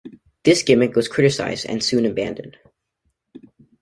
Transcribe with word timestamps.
This 0.43 0.63
gimmick 0.63 0.95
was 0.95 1.07
criticized, 1.07 1.67
and 1.67 1.83
soon 1.83 2.07
abandoned. 2.07 2.57